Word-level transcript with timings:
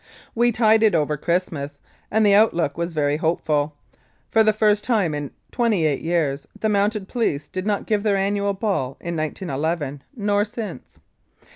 We 0.33 0.51
tided 0.51 0.95
over 0.95 1.15
Christmas 1.15 1.73
Day, 1.73 1.77
and 2.09 2.25
the 2.25 2.33
outlook 2.33 2.75
was 2.75 2.91
very 2.91 3.17
hopeful. 3.17 3.75
For 4.31 4.43
the 4.43 4.51
first 4.51 4.83
time 4.83 5.13
in 5.13 5.29
twenty 5.51 5.85
eight 5.85 6.01
years, 6.01 6.47
the 6.59 6.69
Mounted 6.69 7.07
Police 7.07 7.47
did 7.47 7.67
not 7.67 7.85
give 7.85 8.01
their 8.01 8.17
annual 8.17 8.55
ball 8.55 8.97
in 8.99 9.15
1911, 9.15 10.01
nor 10.15 10.43
since. 10.43 10.99